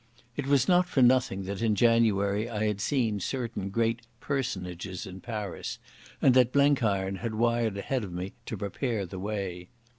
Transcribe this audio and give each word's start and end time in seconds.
It 0.35 0.47
was 0.47 0.67
not 0.67 0.89
for 0.89 1.03
nothing 1.03 1.43
that 1.43 1.61
in 1.61 1.75
January 1.75 2.49
I 2.49 2.63
had 2.65 2.81
seen 2.81 3.19
certain 3.19 3.69
great 3.69 4.01
personages 4.19 5.05
in 5.05 5.21
Paris, 5.21 5.77
and 6.23 6.33
that 6.33 6.51
Blenkiron 6.51 7.17
had 7.17 7.35
wired 7.35 7.77
ahead 7.77 8.03
of 8.03 8.11
me 8.11 8.33
to 8.47 8.57
prepare 8.57 9.05
the 9.05 9.19
way. 9.19 9.69